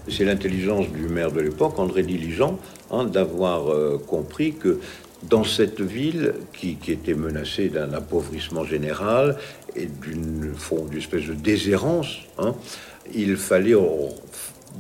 C'est 0.09 0.25
l'intelligence 0.25 0.89
du 0.89 1.09
maire 1.09 1.31
de 1.31 1.41
l'époque, 1.41 1.79
André 1.79 2.03
Diligent, 2.03 2.59
hein, 2.91 3.05
d'avoir 3.05 3.69
euh, 3.69 3.99
compris 4.05 4.55
que 4.55 4.81
dans 5.23 5.45
cette 5.45 5.81
ville 5.81 6.35
qui, 6.53 6.77
était 6.89 7.15
menacée 7.15 7.69
d'un 7.69 7.93
appauvrissement 7.93 8.65
général 8.65 9.37
et 9.77 9.87
d'une 9.87 10.53
espèce 10.97 11.27
de 11.27 11.35
déshérence, 11.35 12.19
hein, 12.39 12.55
il 13.15 13.37
fallait 13.37 13.77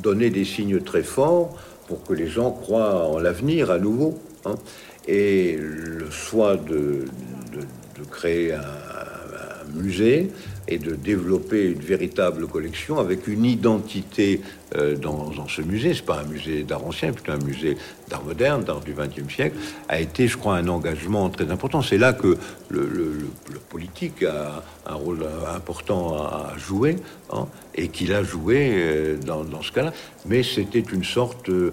donner 0.03 0.31
des 0.31 0.45
signes 0.45 0.81
très 0.81 1.03
forts 1.03 1.57
pour 1.87 2.03
que 2.05 2.15
les 2.15 2.27
gens 2.27 2.51
croient 2.51 3.09
en 3.09 3.19
l'avenir 3.19 3.71
à 3.71 3.79
nouveau. 3.79 4.19
Hein. 4.45 4.55
Et 5.07 5.57
le 5.57 6.11
choix 6.11 6.57
de, 6.57 7.05
créer 8.11 8.53
un, 8.53 8.63
musée 9.75 10.31
et 10.69 10.79
de 10.79 10.95
développer 10.95 11.71
une 11.71 11.81
véritable 11.81 12.47
collection 12.47 12.99
avec 12.99 13.27
une 13.27 13.45
identité 13.45 14.41
euh, 14.77 14.97
dans, 14.97 15.49
ce 15.49 15.61
musée. 15.61 15.93
C'est 15.95 16.07
pas 16.07 16.21
un 16.21 16.25
musée 16.25 16.63
d'art 16.63 16.87
ancien, 16.87 17.13
plutôt 17.13 17.33
un 17.33 17.45
musée 17.45 17.77
d'art 18.09 18.25
moderne, 18.25 18.63
d'art 18.65 18.81
du 18.81 18.95
XXe 18.95 19.33
siècle, 19.33 19.57
a 19.89 20.01
été, 20.01 20.29
je 20.29 20.37
crois, 20.37 20.57
un 20.57 20.69
engagement 20.69 21.29
très 21.31 21.51
important. 21.51 21.83
C'est 21.83 21.99
là 21.99 22.13
que 22.13 22.39
le, 22.71 22.83
politique 23.69 24.23
a 24.23 24.63
un 24.87 24.95
rôle 24.95 25.25
important 25.55 26.15
à, 26.15 26.55
jouer, 26.59 26.97
hein, 27.33 27.47
et 27.75 27.89
qu'il 27.89 28.13
a 28.13 28.23
joué 28.23 28.71
euh, 28.73 29.17
dans, 29.17 29.63
ce 29.63 29.73
cas-là. 29.73 29.93
Mais 30.27 30.43
c'était 30.43 30.81
une 30.81 31.05
sorte 31.05 31.51
de 31.51 31.73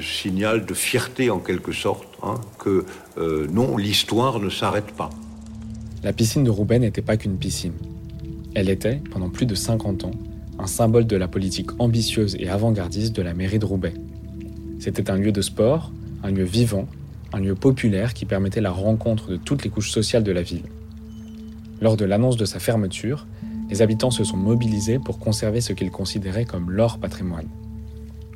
signal 0.00 0.64
de 0.64 0.74
fierté, 0.74 1.30
en 1.30 1.38
quelque 1.38 1.72
sorte, 1.72 2.06
hein, 2.22 2.40
que 2.58 2.84
euh, 3.18 3.46
non, 3.50 3.76
l'histoire 3.76 4.38
ne 4.40 4.50
s'arrête 4.50 4.92
pas. 4.92 5.10
La 6.06 6.12
piscine 6.12 6.44
de 6.44 6.50
Roubaix 6.50 6.78
n'était 6.78 7.02
pas 7.02 7.16
qu'une 7.16 7.36
piscine. 7.36 7.72
Elle 8.54 8.70
était, 8.70 9.02
pendant 9.10 9.28
plus 9.28 9.44
de 9.44 9.56
50 9.56 10.04
ans, 10.04 10.12
un 10.56 10.68
symbole 10.68 11.04
de 11.04 11.16
la 11.16 11.26
politique 11.26 11.70
ambitieuse 11.80 12.36
et 12.38 12.48
avant-gardiste 12.48 13.16
de 13.16 13.22
la 13.22 13.34
mairie 13.34 13.58
de 13.58 13.64
Roubaix. 13.64 13.92
C'était 14.78 15.10
un 15.10 15.16
lieu 15.16 15.32
de 15.32 15.42
sport, 15.42 15.90
un 16.22 16.30
lieu 16.30 16.44
vivant, 16.44 16.86
un 17.32 17.40
lieu 17.40 17.56
populaire 17.56 18.14
qui 18.14 18.24
permettait 18.24 18.60
la 18.60 18.70
rencontre 18.70 19.30
de 19.30 19.36
toutes 19.36 19.64
les 19.64 19.68
couches 19.68 19.90
sociales 19.90 20.22
de 20.22 20.30
la 20.30 20.42
ville. 20.42 20.62
Lors 21.80 21.96
de 21.96 22.04
l'annonce 22.04 22.36
de 22.36 22.44
sa 22.44 22.60
fermeture, 22.60 23.26
les 23.68 23.82
habitants 23.82 24.12
se 24.12 24.22
sont 24.22 24.36
mobilisés 24.36 25.00
pour 25.00 25.18
conserver 25.18 25.60
ce 25.60 25.72
qu'ils 25.72 25.90
considéraient 25.90 26.44
comme 26.44 26.70
leur 26.70 26.98
patrimoine. 26.98 27.48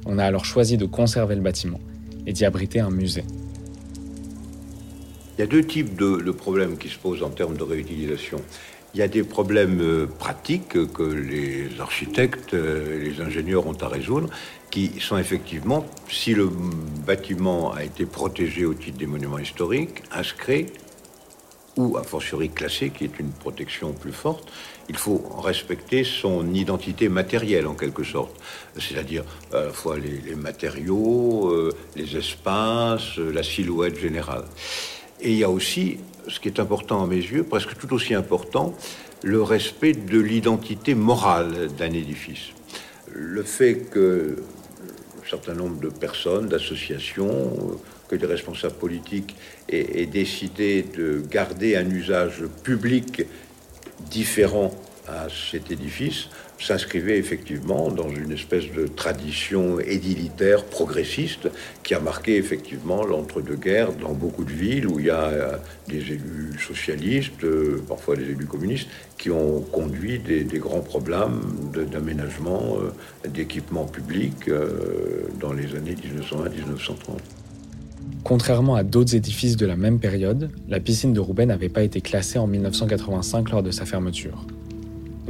On 0.06 0.18
a 0.18 0.24
alors 0.24 0.44
choisi 0.44 0.76
de 0.76 0.86
conserver 0.86 1.36
le 1.36 1.40
bâtiment 1.40 1.78
et 2.26 2.32
d'y 2.32 2.44
abriter 2.44 2.80
un 2.80 2.90
musée. 2.90 3.22
Il 5.40 5.44
y 5.44 5.46
a 5.46 5.52
deux 5.52 5.64
types 5.64 5.96
de, 5.96 6.30
problèmes 6.32 6.76
qui 6.76 6.90
se 6.90 6.98
posent 6.98 7.22
en 7.22 7.30
termes 7.30 7.56
de 7.56 7.62
réutilisation. 7.62 8.42
Il 8.92 9.00
y 9.00 9.02
a 9.02 9.08
des 9.08 9.22
problèmes 9.22 9.80
euh, 9.80 10.06
pratiques 10.06 10.92
que 10.92 11.02
les 11.02 11.80
architectes, 11.80 12.52
euh, 12.52 13.02
les 13.02 13.22
ingénieurs 13.22 13.66
ont 13.66 13.78
à 13.80 13.88
résoudre, 13.88 14.28
qui 14.70 15.00
sont 15.00 15.16
effectivement, 15.16 15.86
si 16.10 16.34
le 16.34 16.50
bâtiment 17.06 17.72
a 17.72 17.84
été 17.84 18.04
protégé 18.04 18.66
au 18.66 18.74
titre 18.74 18.98
des 18.98 19.06
monuments 19.06 19.38
historiques, 19.38 20.02
inscrit 20.12 20.66
ou 21.78 21.96
a 21.96 22.02
fortiori 22.02 22.50
classé, 22.50 22.90
qui 22.90 23.04
est 23.04 23.18
une 23.18 23.30
protection 23.30 23.94
plus 23.94 24.12
forte, 24.12 24.52
il 24.90 24.96
faut 24.98 25.22
respecter 25.38 26.04
son 26.04 26.52
identité 26.52 27.08
matérielle 27.08 27.66
en 27.66 27.74
quelque 27.74 28.04
sorte, 28.04 28.38
c'est-à-dire 28.76 29.24
à 29.54 29.64
la 29.64 29.70
fois 29.70 29.96
les, 29.96 30.34
matériaux, 30.34 31.48
euh, 31.48 31.72
les 31.96 32.14
espaces, 32.14 33.16
la 33.16 33.42
silhouette 33.42 33.98
générale. 33.98 34.44
Et 35.22 35.32
il 35.32 35.38
y 35.38 35.44
a 35.44 35.50
aussi, 35.50 35.98
ce 36.28 36.40
qui 36.40 36.48
est 36.48 36.60
important 36.60 37.02
à 37.02 37.06
mes 37.06 37.16
yeux, 37.16 37.44
presque 37.44 37.76
tout 37.76 37.92
aussi 37.94 38.14
important, 38.14 38.74
le 39.22 39.42
respect 39.42 39.92
de 39.92 40.18
l'identité 40.18 40.94
morale 40.94 41.68
d'un 41.78 41.92
édifice. 41.92 42.52
Le 43.12 43.42
fait 43.42 43.90
que 43.90 44.36
un 45.22 45.28
certain 45.28 45.54
nombre 45.54 45.80
de 45.80 45.88
personnes, 45.88 46.48
d'associations, 46.48 47.78
que 48.08 48.16
des 48.16 48.26
responsables 48.26 48.74
politiques 48.74 49.36
aient, 49.68 50.00
aient, 50.00 50.06
décidé 50.06 50.82
de 50.82 51.22
garder 51.30 51.76
un 51.76 51.88
usage 51.88 52.42
public 52.64 53.22
différent 54.10 54.72
à 55.06 55.28
cet 55.28 55.70
édifice 55.70 56.28
s'inscrivait 56.60 57.18
effectivement 57.18 57.90
dans 57.90 58.10
une 58.10 58.32
espèce 58.32 58.70
de 58.70 58.86
tradition 58.86 59.80
édilitaire 59.80 60.64
progressiste 60.64 61.48
qui 61.82 61.94
a 61.94 62.00
marqué 62.00 62.36
effectivement 62.36 63.04
l'entre-deux-guerres 63.04 63.92
dans 63.94 64.12
beaucoup 64.12 64.44
de 64.44 64.52
villes 64.52 64.86
où 64.86 65.00
il 65.00 65.06
y 65.06 65.10
a 65.10 65.24
euh, 65.24 65.56
des 65.88 66.12
élus 66.12 66.58
socialistes, 66.58 67.42
euh, 67.44 67.82
parfois 67.88 68.16
des 68.16 68.24
élus 68.24 68.46
communistes, 68.46 68.88
qui 69.16 69.30
ont 69.30 69.60
conduit 69.60 70.18
des, 70.18 70.44
grands 70.58 70.80
problèmes 70.80 71.40
d'aménagement 71.90 72.76
euh, 72.78 73.28
d'équipements 73.28 73.86
publics 73.86 74.50
dans 75.40 75.52
les 75.52 75.74
années 75.74 75.94
1920-1930. 75.94 77.18
Contrairement 78.24 78.74
à 78.74 78.82
d'autres 78.82 79.14
édifices 79.14 79.56
de 79.56 79.66
la 79.66 79.76
même 79.76 79.98
période, 79.98 80.50
la 80.68 80.80
piscine 80.80 81.12
de 81.12 81.20
Roubaix 81.20 81.46
n'avait 81.46 81.68
pas 81.68 81.82
été 81.82 82.00
classée 82.00 82.38
en 82.38 82.46
1985 82.46 83.50
lors 83.50 83.62
de 83.62 83.70
sa 83.70 83.86
fermeture. 83.86 84.46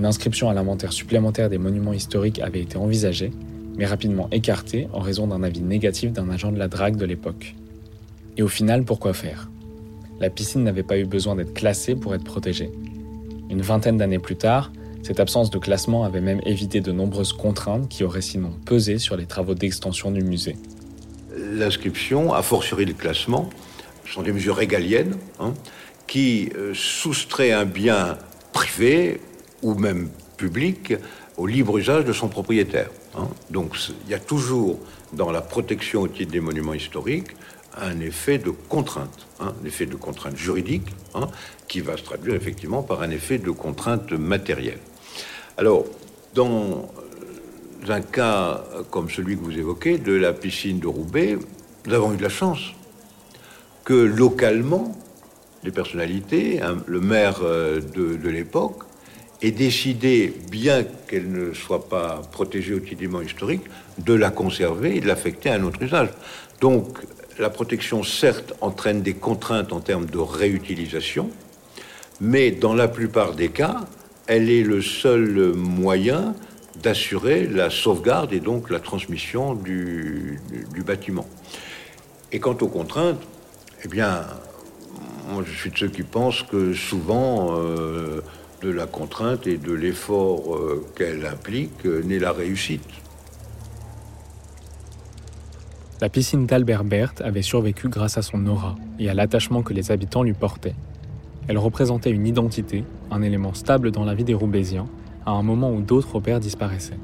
Une 0.00 0.06
inscription 0.06 0.48
à 0.48 0.54
l'inventaire 0.54 0.94
supplémentaire 0.94 1.50
des 1.50 1.58
monuments 1.58 1.92
historiques 1.92 2.38
avait 2.38 2.62
été 2.62 2.78
envisagée, 2.78 3.32
mais 3.76 3.84
rapidement 3.84 4.30
écartée 4.32 4.88
en 4.94 5.00
raison 5.00 5.26
d'un 5.26 5.42
avis 5.42 5.60
négatif 5.60 6.10
d'un 6.10 6.30
agent 6.30 6.52
de 6.52 6.58
la 6.58 6.68
drague 6.68 6.96
de 6.96 7.04
l'époque. 7.04 7.54
Et 8.38 8.42
au 8.42 8.48
final, 8.48 8.84
pourquoi 8.84 9.12
faire? 9.12 9.50
La 10.18 10.30
piscine 10.30 10.64
n'avait 10.64 10.84
pas 10.84 10.96
eu 10.96 11.04
besoin 11.04 11.36
d'être 11.36 11.52
classée 11.52 11.96
pour 11.96 12.14
être 12.14 12.24
protégée. 12.24 12.70
Une 13.50 13.60
vingtaine 13.60 13.98
d'années 13.98 14.18
plus 14.18 14.36
tard, 14.36 14.72
cette 15.02 15.20
absence 15.20 15.50
de 15.50 15.58
classement 15.58 16.02
avait 16.02 16.22
même 16.22 16.40
évité 16.46 16.80
de 16.80 16.92
nombreuses 16.92 17.34
contraintes 17.34 17.86
qui 17.90 18.02
auraient 18.02 18.22
sinon 18.22 18.52
pesé 18.64 18.96
sur 18.96 19.18
les 19.18 19.26
travaux 19.26 19.54
d'extension 19.54 20.10
du 20.10 20.22
musée. 20.22 20.56
l'inscription, 21.36 22.32
a 22.32 22.40
fortiori 22.40 22.86
le 22.86 22.94
classement, 22.94 23.50
sont 24.06 24.22
des 24.22 24.32
mesures 24.32 24.56
régaliennes 24.56 25.18
hein, 25.40 25.52
qui 26.06 26.48
euh, 26.56 26.72
soustraient 26.72 27.52
un 27.52 27.66
bien 27.66 28.16
privé 28.54 29.20
ou 29.62 29.74
même 29.74 30.08
public 30.36 30.94
au 31.36 31.46
libre 31.46 31.78
usage 31.78 32.04
de 32.04 32.12
son 32.12 32.28
propriétaire. 32.28 32.90
Hein. 33.14 33.28
Donc 33.50 33.76
il 34.04 34.10
y 34.10 34.14
a 34.14 34.18
toujours 34.18 34.78
dans 35.12 35.30
la 35.30 35.40
protection 35.40 36.02
au 36.02 36.08
titre 36.08 36.32
des 36.32 36.40
monuments 36.40 36.74
historiques 36.74 37.30
un 37.76 38.00
effet 38.00 38.38
de 38.38 38.50
contrainte, 38.50 39.26
hein, 39.38 39.54
un 39.62 39.66
effet 39.66 39.86
de 39.86 39.94
contrainte 39.94 40.36
juridique, 40.36 40.88
hein, 41.14 41.28
qui 41.68 41.80
va 41.80 41.96
se 41.96 42.02
traduire 42.02 42.34
effectivement 42.34 42.82
par 42.82 43.02
un 43.02 43.10
effet 43.10 43.38
de 43.38 43.50
contrainte 43.50 44.12
matérielle. 44.12 44.80
Alors, 45.56 45.84
dans 46.34 46.90
un 47.88 48.00
cas 48.00 48.64
comme 48.90 49.08
celui 49.08 49.36
que 49.36 49.42
vous 49.42 49.56
évoquez, 49.56 49.98
de 49.98 50.12
la 50.12 50.32
piscine 50.32 50.80
de 50.80 50.86
Roubaix, 50.86 51.38
nous 51.86 51.94
avons 51.94 52.12
eu 52.12 52.16
de 52.16 52.22
la 52.22 52.28
chance 52.28 52.72
que 53.84 53.94
localement, 53.94 54.96
les 55.62 55.70
personnalités, 55.70 56.60
le 56.86 57.00
maire 57.00 57.40
euh, 57.42 57.80
de 57.80 58.28
l'époque, 58.28 58.82
ait 59.42 59.50
décidé, 59.50 60.34
bien 60.50 60.84
qu'elle 61.08 61.30
ne 61.30 61.52
soit 61.52 61.88
pas 61.88 62.22
protégée 62.30 62.74
au 62.74 62.80
titre 62.80 63.02
historique, 63.24 63.62
de 63.98 64.14
la 64.14 64.30
conserver 64.30 64.96
et 64.96 65.00
de 65.00 65.06
l'affecter 65.06 65.50
à 65.50 65.54
un 65.54 65.64
autre 65.64 65.82
usage. 65.82 66.10
Donc, 66.60 66.98
la 67.38 67.48
protection, 67.48 68.02
certes, 68.02 68.52
entraîne 68.60 69.02
des 69.02 69.14
contraintes 69.14 69.72
en 69.72 69.80
termes 69.80 70.06
de 70.06 70.18
réutilisation, 70.18 71.30
mais 72.20 72.50
dans 72.50 72.74
la 72.74 72.86
plupart 72.86 73.34
des 73.34 73.48
cas, 73.48 73.86
elle 74.26 74.50
est 74.50 74.62
le 74.62 74.82
seul 74.82 75.54
moyen 75.54 76.34
d'assurer 76.82 77.46
la 77.46 77.70
sauvegarde 77.70 78.32
et 78.32 78.40
donc 78.40 78.70
la 78.70 78.78
transmission 78.78 79.54
du, 79.54 80.38
bâtiment. 80.86 81.26
Et 82.32 82.40
quant 82.40 82.56
aux 82.60 82.68
contraintes, 82.68 83.20
eh 83.84 83.88
bien, 83.88 84.26
moi 85.28 85.42
je 85.46 85.52
suis 85.52 85.70
de 85.70 85.78
ceux 85.78 85.88
qui 85.88 86.02
pensent 86.02 86.42
que 86.42 86.74
souvent, 86.74 87.56
euh, 87.58 88.20
de 88.62 88.70
la 88.70 88.86
contrainte 88.86 89.46
et 89.46 89.56
de 89.56 89.72
l'effort 89.72 90.54
euh, 90.54 90.86
qu'elle 90.96 91.26
implique 91.26 91.86
euh, 91.86 92.02
naît 92.02 92.18
la 92.18 92.32
réussite. 92.32 92.88
La 96.00 96.08
piscine 96.08 96.46
d'Albert 96.46 96.84
Berthe 96.84 97.20
avait 97.20 97.42
survécu 97.42 97.88
grâce 97.88 98.18
à 98.18 98.22
son 98.22 98.46
aura 98.46 98.76
et 98.98 99.08
à 99.08 99.14
l'attachement 99.14 99.62
que 99.62 99.72
les 99.72 99.90
habitants 99.90 100.22
lui 100.22 100.32
portaient. 100.32 100.74
Elle 101.48 101.58
représentait 101.58 102.10
une 102.10 102.26
identité, 102.26 102.84
un 103.10 103.22
élément 103.22 103.54
stable 103.54 103.90
dans 103.90 104.04
la 104.04 104.14
vie 104.14 104.24
des 104.24 104.34
Roubaisiens, 104.34 104.86
à 105.26 105.32
un 105.32 105.42
moment 105.42 105.72
où 105.72 105.82
d'autres 105.82 106.14
repères 106.14 106.40
disparaissaient. 106.40 106.98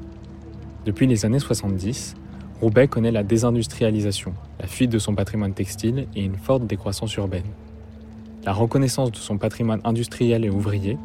Depuis 0.85 1.07
les 1.07 1.27
années 1.27 1.41
70, 1.41 2.15
Roubaix 2.61 2.89
connaît 2.89 3.11
la 3.11 3.23
désindustrialisation, 3.23 4.33
la 4.61 4.67
fuite 4.67 4.91
de 4.91 4.99
son 4.99 5.15
patrimoine 5.15 5.53
textile 5.53 6.07
et 6.15 6.25
une 6.25 6.37
forte 6.37 6.67
décroissance 6.67 7.15
urbaine. 7.17 7.45
La 8.45 8.53
reconnaissance 8.53 9.11
de 9.11 9.17
son 9.17 9.37
patrimoine 9.37 9.81
industriel 9.85 10.45
et 10.45 10.51
ouvrier 10.51 10.97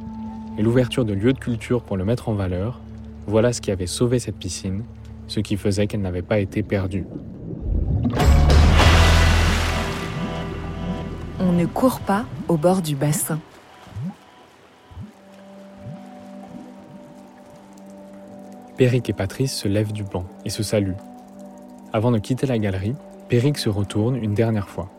et 0.58 0.62
l'ouverture 0.62 1.06
de 1.06 1.14
lieux 1.14 1.34
de 1.34 1.40
culture 1.40 1.82
pour 1.82 1.98
le 1.98 2.06
mettre 2.06 2.30
en 2.30 2.34
valeur, 2.34 2.80
voilà 3.28 3.54
ce 3.54 3.62
qui 3.62 3.72
avait 3.72 3.88
sauvé 3.88 4.20
cette 4.20 4.38
piscine, 4.38 4.84
ce 5.28 5.40
qui 5.40 5.58
faisait 5.58 5.88
qu'elle 5.88 6.02
n'avait 6.02 6.22
pas 6.22 6.40
été 6.40 6.64
perdue. 6.64 7.06
On 11.40 11.54
ne 11.54 11.66
court 11.66 12.00
pas 12.02 12.26
au 12.48 12.58
bord 12.58 12.82
du 12.82 12.96
bassin. 12.96 13.40
Péric 18.78 19.10
et 19.10 19.14
Patrice 19.14 19.56
se 19.56 19.68
lèvent 19.68 19.94
du 19.94 20.04
banc 20.04 20.26
et 20.44 20.50
se 20.50 20.64
saluent. 20.64 20.98
Avant 21.94 22.12
de 22.12 22.18
quitter 22.18 22.48
la 22.48 22.58
galerie, 22.58 22.96
Péric 23.30 23.58
se 23.58 23.70
retourne 23.70 24.16
une 24.16 24.34
dernière 24.34 24.70
fois. 24.70 24.90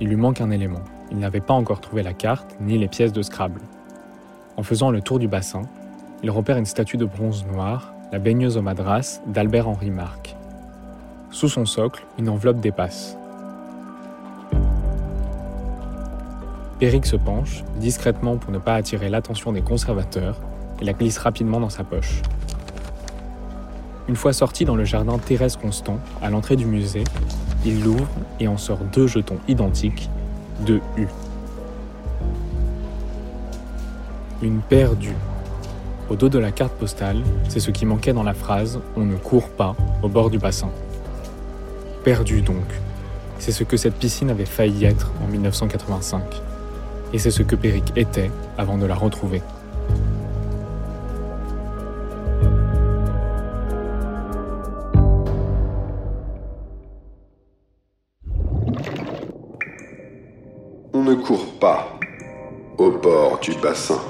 Il 0.00 0.08
lui 0.08 0.16
manque 0.16 0.40
un 0.40 0.50
élément. 0.50 0.82
Il 1.10 1.18
n'avait 1.18 1.40
pas 1.40 1.54
encore 1.54 1.80
trouvé 1.80 2.02
la 2.02 2.14
carte 2.14 2.56
ni 2.60 2.78
les 2.78 2.88
pièces 2.88 3.12
de 3.12 3.22
Scrabble. 3.22 3.60
En 4.56 4.62
faisant 4.62 4.90
le 4.90 5.00
tour 5.00 5.18
du 5.18 5.28
bassin, 5.28 5.62
il 6.22 6.30
repère 6.30 6.58
une 6.58 6.66
statue 6.66 6.96
de 6.96 7.04
bronze 7.04 7.44
noir, 7.46 7.94
la 8.12 8.18
baigneuse 8.18 8.56
au 8.56 8.62
madras 8.62 9.20
d'Albert-Henri 9.26 9.90
Marc. 9.90 10.36
Sous 11.30 11.48
son 11.48 11.64
socle, 11.64 12.04
une 12.18 12.28
enveloppe 12.28 12.60
dépasse. 12.60 13.16
Eric 16.82 17.06
se 17.06 17.16
penche, 17.16 17.64
discrètement 17.76 18.36
pour 18.36 18.52
ne 18.52 18.58
pas 18.58 18.74
attirer 18.74 19.08
l'attention 19.08 19.52
des 19.52 19.62
conservateurs, 19.62 20.36
et 20.80 20.84
la 20.84 20.92
glisse 20.92 21.18
rapidement 21.18 21.60
dans 21.60 21.70
sa 21.70 21.84
poche. 21.84 22.20
Une 24.08 24.16
fois 24.16 24.32
sorti 24.32 24.64
dans 24.64 24.76
le 24.76 24.84
jardin 24.84 25.16
Thérèse 25.18 25.56
Constant, 25.56 25.98
à 26.20 26.28
l'entrée 26.28 26.56
du 26.56 26.66
musée, 26.66 27.04
il 27.64 27.82
l'ouvre 27.82 28.08
et 28.40 28.48
en 28.48 28.56
sort 28.56 28.80
deux 28.92 29.06
jetons 29.06 29.38
identiques, 29.48 30.10
de 30.66 30.80
U. 30.98 31.06
Une 34.42 34.60
perdue. 34.60 35.14
Au 36.10 36.16
dos 36.16 36.28
de 36.28 36.40
la 36.40 36.50
carte 36.50 36.72
postale, 36.72 37.22
c'est 37.48 37.60
ce 37.60 37.70
qui 37.70 37.86
manquait 37.86 38.12
dans 38.12 38.24
la 38.24 38.34
phrase 38.34 38.80
On 38.96 39.04
ne 39.04 39.14
court 39.14 39.48
pas 39.48 39.76
au 40.02 40.08
bord 40.08 40.30
du 40.30 40.38
bassin. 40.40 40.68
Perdu 42.02 42.42
donc. 42.42 42.64
C'est 43.38 43.52
ce 43.52 43.62
que 43.62 43.76
cette 43.76 43.94
piscine 43.94 44.30
avait 44.30 44.44
failli 44.44 44.84
être 44.84 45.12
en 45.24 45.28
1985. 45.28 46.24
Et 47.12 47.18
c'est 47.18 47.30
ce 47.30 47.44
que 47.44 47.54
Péric 47.54 47.92
était 47.94 48.32
avant 48.58 48.78
de 48.78 48.86
la 48.86 48.96
retrouver. 48.96 49.42
On 60.92 61.04
ne 61.04 61.14
court 61.14 61.46
pas 61.60 61.86
au 62.76 62.90
bord 62.90 63.38
du 63.38 63.52
bassin. 63.62 64.00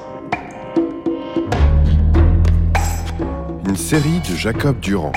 Une 3.73 3.79
série 3.79 4.21
de 4.29 4.37
Jacob 4.37 4.79
Durand. 4.81 5.13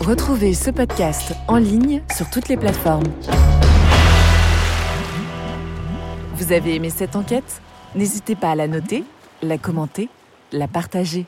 Retrouvez 0.00 0.52
ce 0.52 0.70
podcast 0.70 1.32
en 1.46 1.56
ligne 1.56 2.02
sur 2.14 2.28
toutes 2.28 2.48
les 2.48 2.58
plateformes. 2.58 3.06
Vous 6.34 6.52
avez 6.52 6.74
aimé 6.74 6.90
cette 6.90 7.16
enquête? 7.16 7.62
N'hésitez 7.94 8.34
pas 8.34 8.50
à 8.50 8.54
la 8.54 8.68
noter, 8.68 9.02
la 9.40 9.56
commenter, 9.56 10.10
la 10.52 10.68
partager. 10.68 11.24